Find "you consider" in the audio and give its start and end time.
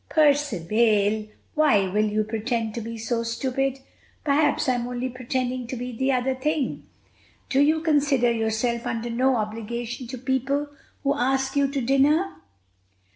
7.61-8.31